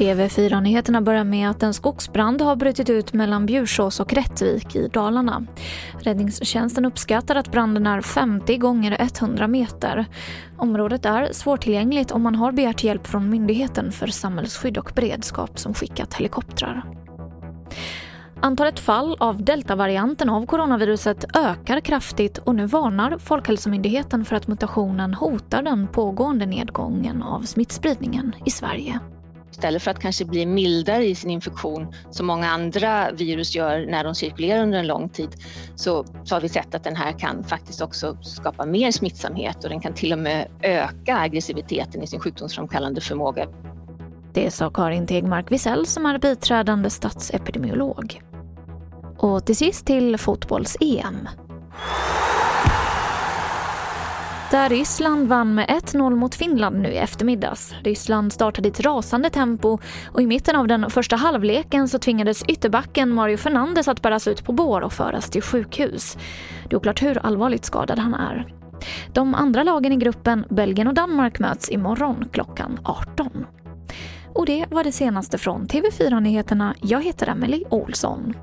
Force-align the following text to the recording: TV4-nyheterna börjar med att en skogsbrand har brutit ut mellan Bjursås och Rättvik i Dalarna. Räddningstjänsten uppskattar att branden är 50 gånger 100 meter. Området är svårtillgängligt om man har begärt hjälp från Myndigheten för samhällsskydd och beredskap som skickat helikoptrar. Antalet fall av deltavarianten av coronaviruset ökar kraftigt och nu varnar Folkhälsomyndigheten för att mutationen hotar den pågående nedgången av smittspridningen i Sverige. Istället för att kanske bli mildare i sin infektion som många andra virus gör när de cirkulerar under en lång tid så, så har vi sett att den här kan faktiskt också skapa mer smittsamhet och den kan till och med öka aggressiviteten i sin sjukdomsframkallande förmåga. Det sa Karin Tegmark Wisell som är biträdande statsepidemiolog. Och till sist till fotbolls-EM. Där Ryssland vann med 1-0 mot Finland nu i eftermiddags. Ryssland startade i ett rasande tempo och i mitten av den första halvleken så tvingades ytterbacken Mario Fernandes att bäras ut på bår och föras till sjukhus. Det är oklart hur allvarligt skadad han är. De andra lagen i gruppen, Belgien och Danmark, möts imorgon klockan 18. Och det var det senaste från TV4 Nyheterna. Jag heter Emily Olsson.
TV4-nyheterna 0.00 1.00
börjar 1.00 1.24
med 1.24 1.50
att 1.50 1.62
en 1.62 1.74
skogsbrand 1.74 2.40
har 2.40 2.56
brutit 2.56 2.90
ut 2.90 3.12
mellan 3.12 3.46
Bjursås 3.46 4.00
och 4.00 4.12
Rättvik 4.12 4.76
i 4.76 4.88
Dalarna. 4.88 5.46
Räddningstjänsten 6.00 6.84
uppskattar 6.84 7.36
att 7.36 7.52
branden 7.52 7.86
är 7.86 8.00
50 8.00 8.56
gånger 8.56 8.96
100 9.00 9.48
meter. 9.48 10.06
Området 10.56 11.04
är 11.04 11.32
svårtillgängligt 11.32 12.10
om 12.10 12.22
man 12.22 12.34
har 12.34 12.52
begärt 12.52 12.84
hjälp 12.84 13.06
från 13.06 13.30
Myndigheten 13.30 13.92
för 13.92 14.06
samhällsskydd 14.06 14.78
och 14.78 14.92
beredskap 14.94 15.58
som 15.58 15.74
skickat 15.74 16.14
helikoptrar. 16.14 16.84
Antalet 18.42 18.78
fall 18.80 19.16
av 19.20 19.44
deltavarianten 19.44 20.30
av 20.30 20.46
coronaviruset 20.46 21.36
ökar 21.36 21.80
kraftigt 21.80 22.38
och 22.38 22.54
nu 22.54 22.66
varnar 22.66 23.18
Folkhälsomyndigheten 23.18 24.24
för 24.24 24.36
att 24.36 24.46
mutationen 24.46 25.14
hotar 25.14 25.62
den 25.62 25.88
pågående 25.88 26.46
nedgången 26.46 27.22
av 27.22 27.42
smittspridningen 27.42 28.34
i 28.46 28.50
Sverige. 28.50 29.00
Istället 29.50 29.82
för 29.82 29.90
att 29.90 29.98
kanske 29.98 30.24
bli 30.24 30.46
mildare 30.46 31.04
i 31.04 31.14
sin 31.14 31.30
infektion 31.30 31.94
som 32.10 32.26
många 32.26 32.50
andra 32.50 33.10
virus 33.10 33.54
gör 33.54 33.86
när 33.86 34.04
de 34.04 34.14
cirkulerar 34.14 34.62
under 34.62 34.78
en 34.78 34.86
lång 34.86 35.08
tid 35.08 35.30
så, 35.74 36.04
så 36.24 36.34
har 36.34 36.40
vi 36.40 36.48
sett 36.48 36.74
att 36.74 36.84
den 36.84 36.96
här 36.96 37.18
kan 37.18 37.44
faktiskt 37.44 37.82
också 37.82 38.16
skapa 38.22 38.66
mer 38.66 38.90
smittsamhet 38.90 39.64
och 39.64 39.70
den 39.70 39.80
kan 39.80 39.94
till 39.94 40.12
och 40.12 40.18
med 40.18 40.48
öka 40.62 41.16
aggressiviteten 41.16 42.02
i 42.02 42.06
sin 42.06 42.20
sjukdomsframkallande 42.20 43.00
förmåga. 43.00 43.46
Det 44.32 44.50
sa 44.50 44.70
Karin 44.70 45.06
Tegmark 45.06 45.52
Wisell 45.52 45.86
som 45.86 46.06
är 46.06 46.18
biträdande 46.18 46.90
statsepidemiolog. 46.90 48.22
Och 49.20 49.44
till 49.44 49.56
sist 49.56 49.86
till 49.86 50.18
fotbolls-EM. 50.18 51.28
Där 54.50 54.68
Ryssland 54.68 55.28
vann 55.28 55.54
med 55.54 55.68
1-0 55.68 56.16
mot 56.16 56.34
Finland 56.34 56.80
nu 56.80 56.88
i 56.88 56.96
eftermiddags. 56.96 57.74
Ryssland 57.84 58.32
startade 58.32 58.68
i 58.68 58.70
ett 58.70 58.80
rasande 58.80 59.30
tempo 59.30 59.78
och 60.12 60.22
i 60.22 60.26
mitten 60.26 60.56
av 60.56 60.66
den 60.66 60.90
första 60.90 61.16
halvleken 61.16 61.88
så 61.88 61.98
tvingades 61.98 62.42
ytterbacken 62.42 63.10
Mario 63.10 63.36
Fernandes 63.36 63.88
att 63.88 64.02
bäras 64.02 64.28
ut 64.28 64.44
på 64.44 64.52
bår 64.52 64.80
och 64.80 64.92
föras 64.92 65.30
till 65.30 65.42
sjukhus. 65.42 66.18
Det 66.68 66.74
är 66.74 66.76
oklart 66.76 67.02
hur 67.02 67.18
allvarligt 67.18 67.64
skadad 67.64 67.98
han 67.98 68.14
är. 68.14 68.54
De 69.12 69.34
andra 69.34 69.62
lagen 69.62 69.92
i 69.92 69.96
gruppen, 69.96 70.44
Belgien 70.50 70.88
och 70.88 70.94
Danmark, 70.94 71.38
möts 71.38 71.70
imorgon 71.70 72.28
klockan 72.32 72.78
18. 72.84 73.46
Och 74.34 74.46
det 74.46 74.66
var 74.70 74.84
det 74.84 74.92
senaste 74.92 75.38
från 75.38 75.66
TV4 75.66 76.20
Nyheterna. 76.20 76.74
Jag 76.80 77.04
heter 77.04 77.26
Emily 77.28 77.64
Olsson. 77.70 78.34